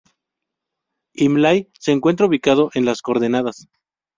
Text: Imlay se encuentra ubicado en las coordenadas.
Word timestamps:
Imlay 1.13 1.69
se 1.79 1.91
encuentra 1.91 2.25
ubicado 2.25 2.71
en 2.73 2.85
las 2.85 3.03
coordenadas. 3.03 3.67